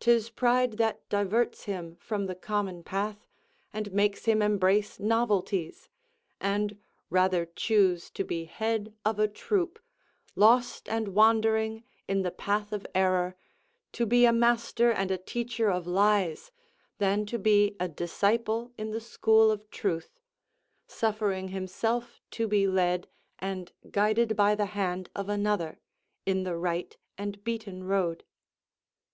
'Tis 0.00 0.30
pride 0.30 0.78
that 0.78 1.06
diverts 1.10 1.64
him 1.64 1.96
from 1.96 2.24
the 2.24 2.34
common 2.34 2.82
path, 2.82 3.26
and 3.70 3.92
makes 3.92 4.24
him 4.24 4.40
embrace 4.40 4.98
novelties, 4.98 5.90
and 6.40 6.78
rather 7.10 7.44
choose 7.44 8.08
to 8.08 8.24
be 8.24 8.46
head 8.46 8.94
of 9.04 9.18
a 9.18 9.28
troop, 9.28 9.78
lost 10.36 10.88
and 10.88 11.08
wandering 11.08 11.84
in 12.08 12.22
the 12.22 12.30
path 12.30 12.72
of 12.72 12.86
error; 12.94 13.36
to 13.92 14.06
be 14.06 14.24
a 14.24 14.32
master 14.32 14.90
and 14.90 15.10
a 15.10 15.18
teacher 15.18 15.70
of 15.70 15.86
lies, 15.86 16.50
than 16.96 17.26
to 17.26 17.38
be 17.38 17.76
a 17.78 17.88
disciple 17.88 18.72
in 18.78 18.90
the 18.90 19.02
school 19.02 19.50
of 19.50 19.68
truth, 19.68 20.18
suffering 20.88 21.48
himself 21.48 22.22
to 22.30 22.48
be 22.48 22.66
led 22.66 23.06
and 23.38 23.72
guided 23.90 24.34
by 24.34 24.54
the 24.54 24.64
hand 24.72 25.10
of 25.14 25.28
another, 25.28 25.78
in 26.24 26.44
the 26.44 26.56
right 26.56 26.96
and 27.18 27.44
beaten 27.44 27.84
road. 27.84 28.24